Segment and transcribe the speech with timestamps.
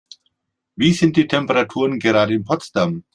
[0.75, 3.03] Wie sind die Temperaturen gerade in Potsdam?